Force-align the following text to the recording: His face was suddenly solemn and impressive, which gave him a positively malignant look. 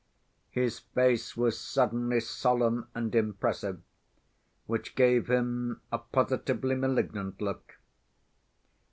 His 0.49 0.79
face 0.79 1.37
was 1.37 1.59
suddenly 1.59 2.21
solemn 2.21 2.87
and 2.95 3.13
impressive, 3.13 3.83
which 4.65 4.95
gave 4.95 5.27
him 5.29 5.79
a 5.91 5.99
positively 5.99 6.73
malignant 6.73 7.39
look. 7.39 7.77